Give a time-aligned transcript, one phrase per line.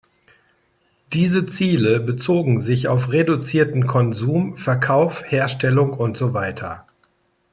[1.13, 6.87] Diese Ziele bezogen sich auf reduzierten Konsum, Verkauf, Herstellung und so weiter.